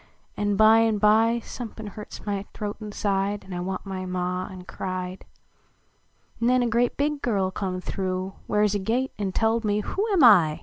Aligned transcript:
An 0.35 0.55
by 0.55 0.79
an 0.79 0.97
by 0.97 1.41
Somepin 1.41 1.85
hurts 1.89 2.25
my 2.25 2.43
throat 2.55 2.77
inside 2.81 3.43
An 3.43 3.53
I 3.53 3.59
want 3.59 3.85
my 3.85 4.07
Ma 4.07 4.47
an 4.47 4.63
cried. 4.63 5.25
Xen 6.41 6.63
a 6.63 6.67
grea 6.67 6.89
big 6.97 7.21
girl 7.21 7.51
come 7.51 7.79
through 7.79 8.33
Where 8.47 8.63
s 8.63 8.73
a 8.73 8.79
gate, 8.79 9.11
an 9.19 9.31
telled 9.31 9.63
me 9.63 9.81
who 9.81 10.03
Am 10.11 10.21
T 10.55 10.59